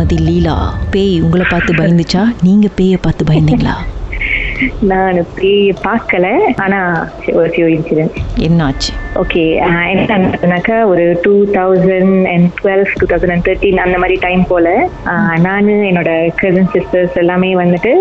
திருமதி 0.00 0.30
லீலா 0.30 0.54
பேய் 0.90 1.20
உங்களை 1.20 1.46
பார்த்து 1.48 1.72
பயந்துச்சா? 1.72 2.22
நீங்க 2.42 2.68
பேய 2.76 2.98
பார்த்து 3.00 3.24
பயந்தீங்களா? 3.24 3.74
நான் 4.92 5.18
பேய் 5.38 5.70
பார்க்கல. 5.86 6.26
ஆனா 6.64 6.80
ஒரு 7.38 7.48
ஃபியூ 7.54 7.66
இன்சிடென்ட் 7.76 8.16
என்னாச்சு? 8.46 8.92
ஓகே 9.22 9.42
என்னன்னாக்கா 9.92 10.76
ஒரு 10.92 11.04
two 11.24 11.34
thousand 11.56 12.14
and 12.32 12.46
twelve 12.58 12.84
two 13.00 13.06
thousand 13.12 13.34
and 13.34 13.46
thirteen 13.48 13.82
அந்த 13.84 13.96
மாதிரி 14.02 14.16
டைம் 14.26 14.42
போல 14.52 14.66
நான் 15.46 15.70
என்னோட 15.90 16.10
கசின் 16.42 16.70
சிஸ்டர்ஸ் 16.74 17.18
எல்லாமே 17.22 17.50
வந்துட்டு 17.62 17.92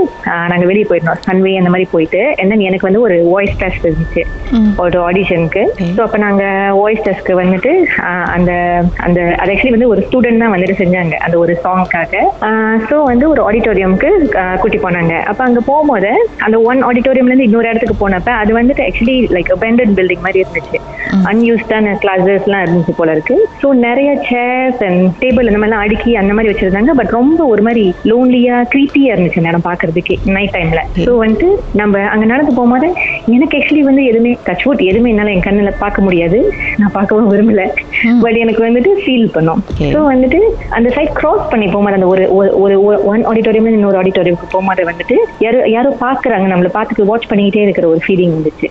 நாங்கள் 0.52 0.70
வெளியே 0.72 0.88
போயிருந்தோம் 0.90 1.24
சன்வே 1.28 1.54
அந்த 1.62 1.72
மாதிரி 1.74 1.88
போயிட்டு 1.96 2.22
then 2.52 2.62
எனக்கு 2.70 2.88
வந்து 2.88 3.02
ஒரு 3.08 3.16
வாய்ஸ் 3.34 3.58
டெஸ்ட் 3.62 3.86
இருந்துச்சு. 3.88 4.22
ஒரு 4.84 4.98
ஆடிஷனுக்கு. 5.08 5.64
ஸோ 5.96 6.02
அப்போ 6.06 6.18
நாங்கள் 6.26 6.72
வாய்ஸ் 6.80 7.04
டெஸ்ட்க்கு 7.08 7.34
வந்துட்டு 7.42 7.72
அந்த 8.36 8.52
அந்த 9.06 9.20
அது 9.42 9.52
ஆக்சுவலி 9.54 9.76
வந்து 9.76 9.90
ஒரு 9.94 10.02
ஸ்டூடெண்ட் 10.08 10.44
தான் 10.44 10.54
வந்துட்டு 10.56 10.78
செஞ்சாங்க 10.82 11.16
அந்த 11.26 11.36
ஒரு 11.44 11.54
சாங்க்காக 11.66 12.24
ஸோ 12.90 12.98
வந்து 13.12 13.26
ஒரு 13.34 13.42
ஆடிட்டோரியம்க்கு 13.48 14.12
கூட்டி 14.62 14.80
போனாங்க. 14.86 15.14
அப்போ 15.32 15.44
அங்கே 15.48 15.64
போகும்போது 15.70 16.12
அந்த 16.50 16.60
ஒன் 16.70 16.82
ஆடிட்டோரியம்லேருந்து 16.90 17.48
இன்னொரு 17.50 17.70
இடத்துக்கு 17.72 17.98
போனப்ப 18.04 18.30
அது 18.42 18.52
வந்துட்டு 18.60 18.84
ஆக்சுவலி 18.90 19.18
லைக் 19.36 19.52
அபேண்டட் 19.58 19.92
பில்டிங் 19.98 20.24
மாதிரி 20.26 20.42
இருந்துச்சு. 20.44 20.78
அன்யூஸ்டான 21.32 21.94
கிளாஸஸ்லாம் 22.04 22.64
இருந்துச்சு 22.66 22.94
போல 23.00 23.14
இருக்கு. 23.16 23.36
ஸோ 23.62 23.68
நிறைய 23.86 24.10
சேர்ஸ் 24.30 24.82
அண்ட் 24.88 25.02
டேபிள் 25.22 25.50
இந்த 25.50 25.60
மாதிரிலாம் 25.62 25.84
அடுக்கி 25.86 26.12
அந்த 26.22 26.32
மாதிரி 26.36 26.52
வச்சிருந்தாங்க. 26.52 26.94
பட் 27.00 27.12
ரொம்ப 27.20 27.40
ஒரு 27.54 27.62
மாதிரி 27.68 27.84
லோன்லியா 28.12 28.56
க்ரீப்பியா 28.74 29.14
இருந்துச்சு 29.14 29.42
அந்த 29.42 29.54
இடம் 29.54 29.66
பார்க்கறதுக்கே 29.70 30.18
நைட் 30.36 30.54
டைம்ல 30.58 30.82
ஸோ 31.06 31.14
வந்துட்டு 31.24 31.50
நம்ம 31.82 32.04
அங்க 32.14 32.26
நடந்து 32.34 32.54
போகும்போது 32.60 32.90
எனக்கு 33.36 33.58
ஆக்சுவலி 33.60 33.84
வந்து 33.90 34.04
எதுவுமே 34.12 34.32
டச்வுட் 34.50 34.84
எதுவுமே 34.90 35.12
என்னால 35.14 35.34
என் 35.36 35.46
கண்ணுல 35.48 35.74
பார்க்க 35.84 36.06
முடியாது. 36.08 36.40
நான் 36.82 36.96
பார்க்கவும் 36.98 37.30
விரும்பல. 37.34 37.64
பட் 38.24 38.40
எனக்கு 38.44 38.62
வந்துட்டு 38.68 38.94
ஃபீல் 39.04 39.30
பண்ணோம். 39.38 39.62
ஸோ 39.94 40.00
வந்துட்டு 40.12 40.42
அந்த 40.78 40.88
சைட் 40.98 41.16
கிராஸ் 41.20 41.46
பண்ணி 41.54 41.68
போகும்போது 41.74 41.98
அந்த 42.00 42.10
ஒரு 42.14 42.26
ஒரு 42.64 42.76
ஒன் 43.12 43.24
ஆடிட்டோரியம் 43.32 43.68
இன்னொரு 43.78 44.00
ஆடிட்டோரியம்க்கு 44.02 44.48
போகும்போது 44.54 44.84
வந்துட்டு 44.90 45.16
யாரோ 45.46 45.60
யாரோ 45.76 45.90
பாக்குறாங்க 46.04 46.39
நம்மள 46.46 46.70
பார்த்துட்டு 46.74 47.06
வாட்ச் 47.06 47.30
பண்ணிக்கிட்டே 47.30 47.62
இருக்கிற 47.62 47.88
ஒரு 47.88 48.00
ஃபீலிங் 48.08 48.36
வந்துச்சு. 48.36 48.68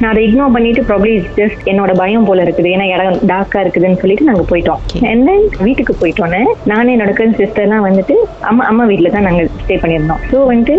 நான் 0.00 0.10
அதை 0.12 0.20
இக்னோர் 0.26 0.52
பண்ணிட்டு 0.56 0.82
ப்ராப்ளி 0.90 1.12
ஜஸ்ட் 1.38 1.62
என்னோட 1.70 1.92
பயம் 2.00 2.26
போல 2.28 2.44
இருக்குது. 2.46 2.68
ஏன்னா 2.74 2.86
இடம் 2.94 3.18
டார்க்கா 3.30 3.58
இருக்குதுன்னு 3.64 4.00
சொல்லிட்டு 4.02 4.28
நாங்க 4.28 4.44
போயிட்டோம். 4.50 4.80
And 5.12 5.22
then 5.28 5.42
வீட்டுக்கு 5.66 5.94
போயிட்டோன்னே 6.02 6.42
நானே 6.70 6.94
என்னோட 6.96 7.12
கன் 7.20 7.34
சிஸ்டர்லாம் 7.40 7.84
வந்துட்டு 7.88 8.14
அம்மா 8.50 8.62
அம்மா 8.70 8.84
வீட்டில் 8.90 9.12
தான் 9.16 9.26
நாங்கள் 9.28 9.50
ஸ்டே 9.62 9.76
பண்ணியிருந்தோம். 9.82 10.22
ஸோ 10.32 10.38
வந்துட்டு 10.50 10.76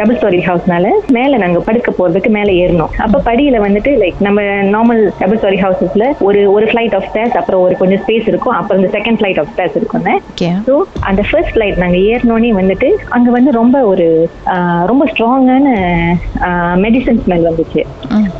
டபுள் 0.00 0.18
ஸ்டோரி 0.20 0.40
ஹவுஸ்னால 0.48 0.88
மேலே 1.18 1.36
நாங்கள் 1.44 1.64
படுக்க 1.68 1.88
போகிறதுக்கு 1.98 2.32
மேலே 2.38 2.54
ஏறணும் 2.62 2.92
அப்போ 3.06 3.20
படியில் 3.28 3.58
வந்துட்டு 3.66 3.92
லைக் 4.02 4.18
நம்ம 4.28 4.46
நார்மல் 4.74 5.02
டபுள் 5.22 5.40
ஸ்டோரி 5.42 5.60
ஹவுசஸ்ல 5.64 6.06
ஒரு 6.28 6.42
ஒரு 6.56 6.68
ஃப்ளைட் 6.72 6.96
ஆஃப் 6.98 7.08
ஸ்டேர்ஸ் 7.10 7.38
அப்புறம் 7.42 7.62
ஒரு 7.66 7.76
கொஞ்சம் 7.82 8.02
ஸ்பேஸ் 8.04 8.28
இருக்கும். 8.32 8.56
அப்புறம் 8.58 8.80
இந்த 8.82 8.90
செகண்ட் 8.96 9.20
ஃப்ளைட் 9.20 9.40
ஆஃப் 9.42 9.52
ஸ்டேர்ஸ் 9.54 9.78
இருக்கும்னு 9.80 10.16
ஓகே 10.32 10.50
ஸோ 10.68 10.76
அந்த 11.10 11.22
ஃபர்ஸ்ட் 11.30 11.54
ஃப்ளைட் 11.54 11.80
நாங்கள் 11.84 12.04
ஏறினோடனே 12.12 12.52
வந்துட்டு 12.60 12.90
அங்கே 13.18 13.32
வந்து 13.38 13.52
ரொம்ப 13.60 13.78
ஒரு 13.92 14.08
ரொம்ப 14.92 15.02
ஸ்ட்ராங்கான 15.12 15.66
மெடிசன் 16.84 17.22
ஸ்மெல் 17.24 17.48
வந்துச்சு. 17.50 17.82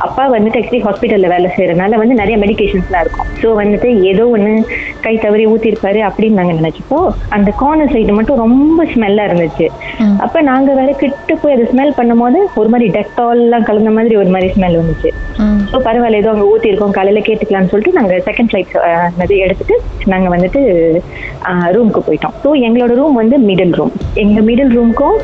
அப்பா 0.05 0.23
வந்துட்டு 0.33 0.59
ஆக்சுவலி 0.59 0.81
ஹாஸ்பிட்டலில் 0.85 1.31
வேலை 1.33 1.47
செய்யறதுனால 1.55 1.97
வந்து 2.01 2.15
நிறைய 2.21 2.35
மெடிகேஷன்ஸ்லாம் 2.43 3.03
இருக்கும். 3.05 3.27
ஸோ 3.41 3.47
வந்துட்டு 3.61 3.89
ஏதோ 4.11 4.23
ஒன்று 4.35 4.53
கை 5.05 5.13
தவறி 5.23 5.43
ஊற்றிருப்பாரு 5.53 5.99
அப்படின்னு 6.07 6.39
நாங்கள் 6.39 6.59
நினச்சிப்போ 6.61 6.99
அந்த 7.37 7.49
கார்னர் 7.61 7.93
சைடு 7.95 8.15
மட்டும் 8.19 8.41
ரொம்ப 8.45 8.85
ஸ்மெல்லாக 8.93 9.27
இருந்துச்சு. 9.29 9.67
அப்போ 10.25 10.39
நாங்கள் 10.49 10.77
வேற 10.79 10.91
கிட்ட 11.01 11.35
போய் 11.41 11.55
அதை 11.55 11.65
ஸ்மெல் 11.71 11.93
பண்ணும்போது 11.99 12.39
ஒரு 12.61 12.71
மாதிரி 12.73 12.87
டெக்டால்லாம் 12.97 13.67
கலந்த 13.69 13.93
மாதிரி 13.97 14.15
ஒரு 14.21 14.31
மாதிரி 14.35 14.49
ஸ்மெல் 14.55 14.79
வந்துச்சு. 14.81 15.11
ஸோ 15.71 15.77
பரவாயில்ல 15.87 16.21
ஏதோ 16.23 16.31
அங்கே 16.33 16.47
ஊற்றிருக்கோம் 16.53 16.95
காலையில் 16.97 17.25
கேட்டுக்கலாம்னு 17.29 17.71
சொல்லிட்டு 17.73 17.97
நாங்கள் 17.99 18.23
செகண்ட் 18.29 18.51
ஃப்ளைட் 18.51 18.73
அது 19.25 19.35
எடுத்துட்டு 19.45 19.77
நாங்கள் 20.13 20.33
வந்துட்டு 20.35 20.61
ரூமுக்கு 21.75 22.01
போயிட்டோம். 22.07 22.35
ஸோ 22.43 22.49
எங்களோட 22.67 22.93
ரூம் 23.01 23.15
வந்து 23.21 23.35
மிடில் 23.49 23.75
ரூம் 23.79 23.93
எங்கள் 24.23 24.45
மிடில் 24.49 24.73
ரூமுக்கும் 24.77 25.17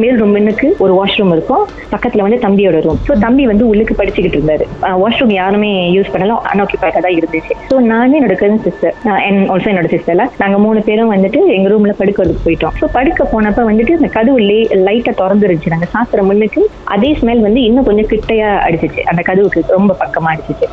மிடில் 0.00 0.20
ரூமுக்கு 0.22 0.68
ஒரு 0.84 0.92
வாஷ்ரூம் 0.98 1.32
இருக்கும். 1.36 1.64
பக்கத்தில் 1.94 2.24
வந்து 2.26 2.38
தம்பியோட 2.46 2.78
ரூம் 2.86 3.00
ஸோ 3.08 3.12
தம்பி 3.24 3.44
வந்து 3.52 3.64
உள்ளுக்கு 3.70 3.94
படிச்சுக்கிட்டு 4.00 4.38
இருந்தாரு. 4.40 4.66
வாஷ்ரூம் 5.02 5.34
யாருமே 5.40 5.70
யூஸ் 5.96 6.12
பண்ணலாம் 6.14 6.42
அன்ஆக்கியபைடாக 6.52 7.02
தான் 7.06 7.16
இருந்துச்சு. 7.18 7.54
ஸோ 7.70 7.78
நானே 7.92 8.16
என்னோட 8.20 8.36
கசின் 8.42 8.64
சிஸ்டர் 8.68 8.94
அண்ட் 9.26 9.42
ஆல்சோ 9.54 9.70
என்னோட 9.72 9.90
சிஸ்டர்ல 9.94 10.26
நாங்கள் 10.42 10.62
மூணு 10.66 10.82
பேரும் 10.88 11.12
வந்துட்டு 11.14 11.42
எங்கள் 11.56 11.72
ரூமில் 11.74 11.98
படுக்கிறதுக்கு 12.00 12.44
போயிட்டோம். 12.46 12.74
ஸோ 12.82 12.88
படுக்க 12.96 13.28
போனப்ப 13.32 13.64
வந்துட்டு 13.70 13.96
அந்த 13.98 14.10
கதவு 14.18 14.38
லே 14.50 14.58
லைட்டாக 14.86 15.14
திறந்துருச்சு 15.22 15.74
நாங்கள் 15.74 15.92
சாப்பிட்ற 15.94 16.22
முன்னுக்கு 16.28 16.62
அதே 16.96 17.10
ஸ்மெல் 17.20 17.44
வந்து 17.48 17.62
இன்னும் 17.68 17.88
கொஞ்சம் 17.88 18.08
கிட்டையா 18.12 18.50
அடிச்சிச்சு. 18.66 19.02
அந்த 19.10 19.22
கதவுக்கு 19.30 19.60
ரொம்ப 19.78 19.92
பக்கமாக 20.04 20.32
அடிச்சிச்சு. 20.34 20.68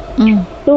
ஸோ 0.67 0.73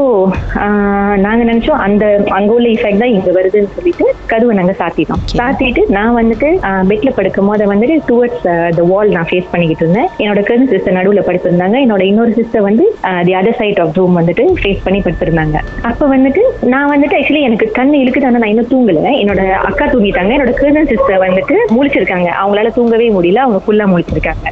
நாங்கள் 1.24 1.48
நினச்சோம் 1.50 1.80
அந்த 1.86 2.04
அங்கே 2.36 2.52
உள்ள 2.56 2.66
இஃபெக்ட் 2.74 3.00
தான் 3.02 3.12
இங்கே 3.14 3.32
வருதுன்னு 3.36 3.70
சொல்லிட்டு 3.76 4.04
கதவை 4.32 4.52
நாங்கள் 4.58 4.78
சாத்திட்டோம். 4.82 5.22
சாத்திட்டு 5.38 5.82
நான் 5.96 6.16
வந்துட்டு 6.18 6.48
பெட்டில் 6.90 7.16
படுக்கும் 7.18 7.48
போது 7.50 7.64
வந்துட்டு 7.72 7.96
டுவர்ட்ஸ் 8.10 8.44
த 8.78 8.84
வால் 8.90 9.14
நான் 9.16 9.28
ஃபேஸ் 9.30 9.50
பண்ணிக்கிட்டு 9.52 9.84
இருந்தேன். 9.84 10.08
என்னோட 10.22 10.42
கசின் 10.50 10.70
சிஸ்டர் 10.74 10.96
நடுவில் 10.98 11.26
படுத்திருந்தாங்க. 11.28 11.76
என்னோட 11.86 12.04
இன்னொரு 12.10 12.34
சிஸ்டர் 12.40 12.66
வந்து 12.68 12.86
the 13.28 13.34
other 13.40 13.58
side 13.60 13.80
of 13.84 13.94
room 14.00 14.18
வந்துட்டு 14.20 14.46
ஃபேஸ் 14.60 14.84
பண்ணி 14.86 15.00
படுத்திருந்தாங்க. 15.06 15.56
அப்போ 15.90 16.06
வந்துட்டு 16.16 16.42
நான் 16.74 16.90
வந்துட்டு 16.92 17.18
ஆக்சுவலி 17.20 17.42
எனக்கு 17.48 17.68
கண் 17.78 17.94
இழுக்குது 18.02 18.28
ஆனால் 18.30 18.42
நான் 18.44 18.52
இன்னும் 18.54 18.72
தூங்கல. 18.72 19.10
என்னோட 19.22 19.42
அக்கா 19.70 19.86
தூங்கிட்டாங்க. 19.94 20.32
என்னோட 20.36 20.54
கிருதன் 20.60 20.90
சிஸ்டர் 20.94 21.24
வந்துட்டு 21.26 21.56
முழிச்சிருக்காங்க. 21.76 22.28
அவங்களால 22.42 22.72
தூங்கவே 22.78 23.08
முடியல. 23.18 23.44
அவங்க 23.46 23.60
ஃபுல்லா 23.66 23.86
முழிச்சிருக்காங்க. 23.94 24.48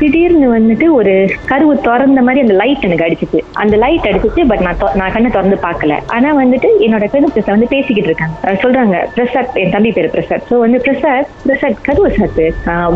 திடீர்னு 0.00 0.48
வந்துட்டு 0.56 0.86
ஒரு 0.98 1.12
கருவு 1.50 1.74
திறந்த 1.86 2.20
மாதிரி 2.26 2.42
அந்த 2.44 2.54
லைட் 2.60 2.84
எனக்கு 2.88 3.06
அடிச்சுச்சு. 3.06 3.40
அந்த 3.62 3.74
லைட் 3.82 4.06
அடிச்சுச்சு 4.10 4.42
பட் 4.50 4.62
நான் 4.66 4.78
நான் 5.00 5.12
கண்ணை 5.14 5.30
திறந்து 5.36 5.56
பார்க்கல. 5.66 5.94
ஆனா 6.16 6.28
வந்துட்டு 6.40 6.68
என்னோட 6.86 7.06
கருப்பு 7.14 7.34
சிஸ்டர் 7.36 7.56
வந்து 7.56 7.70
பேசிக்கிட்டு 7.74 8.10
இருக்காங்க. 8.10 8.54
சொல்றாங்க 8.62 8.96
பிரசாத் 9.16 9.58
என் 9.62 9.74
தம்பி 9.74 9.92
பேரு 9.96 10.10
பிரசாத். 10.14 10.46
சோ 10.50 10.58
வந்து 10.64 10.80
பிரசாத் 10.86 11.30
பிரசாத் 11.46 11.82
கருவு 11.88 12.10
சாத்து 12.18 12.46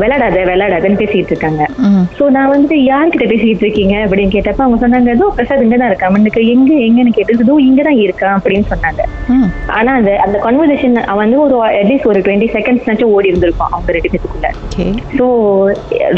விளையாடாத 0.02 0.38
விளையாடாதன்னு 0.52 1.00
பேசிக்கிட்டு 1.02 1.34
இருக்காங்க. 1.34 1.62
சோ 2.18 2.26
நான் 2.36 2.52
வந்துட்டு 2.54 2.78
யார்கிட்ட 2.90 3.26
பேசிக்கிட்டு 3.32 3.66
இருக்கீங்க 3.66 3.96
அப்படின்னு 4.06 4.34
கேட்டப்ப 4.36 4.64
அவங்க 4.66 4.80
சொன்னாங்க 4.84 5.14
ஏதோ 5.18 5.28
பிரசாத் 5.38 5.64
இங்க 5.66 5.78
தான் 5.82 5.90
இருக்கான். 5.92 6.12
அவனுக்கு 6.14 6.42
எங்க 6.54 6.72
எங்கன்னு 6.88 7.16
கேட்டு 7.18 7.38
இதோ 7.46 7.58
இங்க 7.68 7.82
தான் 7.88 8.00
இருக்கான் 8.06 8.36
அப்படின்னு 8.38 8.68
சொன்னாங்க. 8.72 9.02
ஆனா 9.78 9.90
அந்த 10.00 10.10
அந்த 10.26 10.36
கன்வர்சேஷன் 10.46 10.96
வந்து 11.22 11.36
ஒரு 11.46 11.56
அட்லீஸ்ட் 11.80 12.10
ஒரு 12.12 12.20
டுவெண்ட்டி 12.26 12.48
செகண்ட்ஸ்னாச்சும் 12.56 13.12
ஓடி 13.16 13.30
இருந்திருக்கும் 13.32 13.70
அவங்க 13.72 13.92
ரெண்டு 13.96 14.10
பேத்துக்குள்ள. 14.12 14.50
ஸோ 15.18 15.26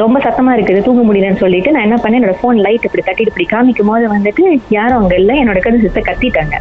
ரொம்ப 0.03 0.17
சத்தமா 0.37 0.55
இருக்குது 0.57 0.81
தூங்க 0.87 1.03
முடியலன்னு 1.09 1.41
சொல்லிட்டு 1.43 1.71
நான் 1.75 1.85
என்ன 1.87 1.97
பண்ணேன் 2.01 2.19
என்னோட 2.19 2.35
ஃபோன் 2.41 2.59
லைட் 2.65 2.85
இப்படி 2.87 3.03
தட்டிட்டு 3.05 3.31
இப்படி 3.33 3.45
காமிக்கும் 3.53 3.91
போது 3.91 4.07
வந்துட்டு 4.15 4.43
யாரும் 4.75 4.99
அங்க 4.99 5.15
இல்ல 5.21 5.33
என்னோட 5.43 5.61
கதை 5.67 5.79
சிஸ்டர் 5.85 6.07
கத்திட்டாங்க. 6.09 6.57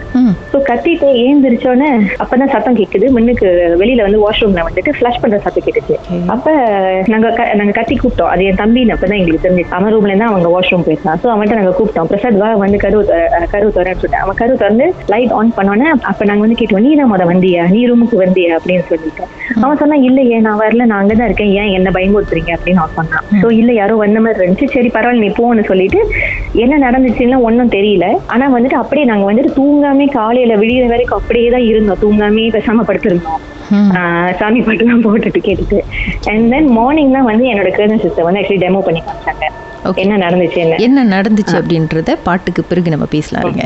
ஸோ 0.51 0.57
கத்திட்டு 0.69 1.07
ஏந்திரிச்சோன்னே 1.23 1.89
அப்பதான் 2.23 2.51
சத்தம் 2.53 2.77
கேக்குது. 2.79 3.05
முன்னுக்கு 3.15 3.47
வெளியில 3.81 4.05
வந்து 4.07 4.19
வாஷ்ரூம்ல 4.23 4.63
வந்துட்டு 4.67 4.91
ஃபிளஷ் 4.97 5.19
பண்ற 5.23 5.39
சத்தம் 5.45 5.65
கேட்டுச்சு. 5.65 5.97
அப்ப 6.35 6.53
நாங்க 7.13 7.27
நாங்க 7.61 7.73
கத்தி 7.79 7.97
கூப்பிட்டோம். 8.03 8.31
அது 8.35 8.45
என் 8.51 8.59
தம்பின்னு 8.61 8.95
அப்பதான் 8.95 9.19
எங்களுக்கு 9.21 9.45
தெரிஞ்சு 9.47 9.65
அவன் 9.79 9.93
ரூம்ல 9.95 10.11
இருந்து 10.11 10.29
அவங்க 10.29 10.51
வாஷ்ரூம் 10.55 10.85
போயிருந்தான் 10.87 11.19
ஸோ 11.25 11.29
அவன்கிட்ட 11.33 11.59
நாங்க 11.61 11.73
கூப்பிட்டோம். 11.79 12.09
பிரசாத் 12.13 12.39
வா 12.43 12.51
வந்து 12.63 12.79
கரு 12.85 13.01
கரு 13.55 13.73
தரேன்னு 13.79 14.01
சொல்லிட்டு. 14.03 14.21
அவன் 14.23 14.39
கரு 14.43 14.57
திறந்து 14.63 14.87
லைட் 15.15 15.35
ஆன் 15.39 15.53
பண்ணோன்னே 15.59 15.89
அப்ப 16.13 16.29
நாங்க 16.31 16.43
வந்து 16.47 16.59
கேட்டோம் 16.61 16.85
நீ 16.87 16.93
தான் 17.01 17.11
முத 17.13 17.27
வந்தியா? 17.33 17.65
நீ 17.75 17.81
ரூமுக்கு 17.91 18.23
வந்தியா? 18.23 18.51
அப்படின்னு 18.59 18.87
சொல்லிட்டு. 18.93 19.25
அவன் 19.63 19.81
சொன்னா 19.83 19.99
இல்லையே 20.09 20.39
நான் 20.47 20.61
வரல. 20.63 20.89
நான் 20.91 21.01
அங்கதான் 21.03 21.29
இருக்கேன். 21.29 21.53
ஏன் 21.61 21.71
என்ன 21.79 21.89
பயமுறுத்துறீங்க? 21.99 22.51
அப்படின்னு 22.57 22.81
அவன் 22.83 22.97
சொன்னான். 23.01 23.23
ஸோ 23.43 23.47
இல்ல 23.65 23.75
யாரோ 23.81 23.95
வந்த 24.03 24.19
மாதிரி 24.23 24.39
இருந்துச்சு. 24.41 24.69
சரி 24.75 24.89
பரவாயில்ல 24.95 25.25
நீ 25.25 25.31
போன்னு 25.39 25.63
சொல்லிட்டு 25.71 25.99
என்ன 26.63 26.79
நடந்துச்சுன்னு 26.85 27.39
ஒன்றும் 27.47 27.73
தெரியல. 27.77 28.07
ஆனா 28.33 28.45
வந்துட்டு 28.55 28.77
அப்படியே 28.83 29.05
நாங்க 29.11 29.25
வந்துட்டு 29.29 29.51
தூங்காமே 29.59 30.07
காலையில 30.17 30.55
விடியிற 30.61 30.87
வரைக்கும் 30.93 31.19
அப்படியே 31.21 31.49
தான் 31.55 31.67
இருந்தோம். 31.71 32.01
தூங்காமே 32.05 32.45
பேசாம 32.57 32.85
படுத்திருந்தோம். 32.89 33.41
சாமி 34.39 34.59
பாட்டுலாம் 34.65 35.05
போட்டுட்டு 35.05 35.39
கேட்டுட்டு. 35.47 35.79
அண்ட் 36.31 36.47
தென் 36.53 36.71
மார்னிங் 36.79 37.15
தான் 37.17 37.29
வந்து 37.31 37.45
என்னோட 37.53 37.71
கர்னல் 37.77 38.03
சிஸ்டர் 38.05 38.27
வந்து 38.29 38.41
ஆக்சுவலி 38.41 38.63
டெமோ 38.65 38.81
பண்ணி 38.87 39.01
காமிச்சாங்க. 39.07 39.47
என்ன 40.03 40.13
நடந்துச்சு 40.25 40.61
என்ன 40.87 41.07
நடந்துச்சு 41.15 41.55
அப்படின்றத 41.61 42.17
பாட்டுக்கு 42.27 42.63
பிறகு 42.71 42.93
நம்ம 42.95 43.07
பேசலாங்க 43.17 43.51
உங்க 43.51 43.65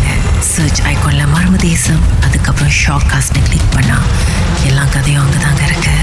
சர்ச் 0.51 0.81
ஐகான்ல 0.83 1.23
மர்ம 1.33 1.55
தேசம் 1.61 2.03
அதுக்கப்புறம் 2.25 2.73
ஷாக் 2.81 3.09
காஸ்ட்னு 3.11 3.41
கிளிக் 3.43 3.71
பண்ணா 3.73 3.97
எல்லா 4.65 4.83
கதையும் 4.93 5.23
அங்கே 5.23 5.37
தாங்க 5.37 5.63
இருக்கு. 5.63 5.95